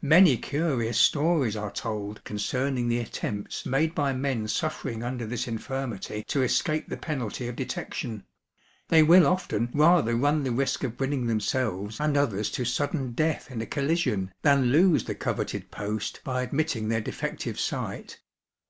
Many 0.00 0.38
curious 0.38 0.96
stories 0.98 1.54
are 1.54 1.70
told 1.70 2.24
concerning 2.24 2.88
the 2.88 2.98
attempts 2.98 3.66
made 3.66 3.94
by 3.94 4.14
men 4.14 4.48
suffering 4.48 5.02
under 5.02 5.26
this 5.26 5.46
infirmity 5.46 6.24
to 6.28 6.42
escape 6.42 6.88
the 6.88 6.96
penalty 6.96 7.46
of 7.46 7.56
detection; 7.56 8.24
they 8.88 9.02
will 9.02 9.26
often 9.26 9.68
rather 9.74 10.16
run 10.16 10.44
the 10.44 10.50
risk 10.50 10.82
of 10.82 10.96
bringing 10.96 11.26
themselves 11.26 12.00
and 12.00 12.16
others 12.16 12.48
to 12.52 12.64
sudden 12.64 13.12
death 13.12 13.50
in 13.50 13.60
a 13.60 13.66
collision, 13.66 14.32
than 14.40 14.72
lose 14.72 15.04
the 15.04 15.14
coveted 15.14 15.70
post 15.70 16.22
by 16.24 16.40
admitting 16.40 16.88
their 16.88 17.02
defective 17.02 17.60
sight. 17.60 18.18